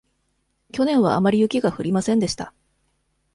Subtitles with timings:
[0.71, 2.55] 去年はあまり雪が降りませんでした。